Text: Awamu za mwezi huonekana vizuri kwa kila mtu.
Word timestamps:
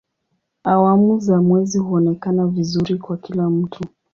Awamu 0.63 1.19
za 1.19 1.41
mwezi 1.41 1.77
huonekana 1.77 2.47
vizuri 2.47 2.97
kwa 2.97 3.17
kila 3.17 3.49
mtu. 3.49 3.85